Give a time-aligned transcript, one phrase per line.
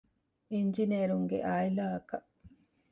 [0.53, 2.27] އިންޖިނޭރުންގެ ޢާއިލާ އަކަށް